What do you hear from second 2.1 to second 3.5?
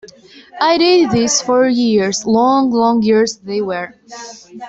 long, long years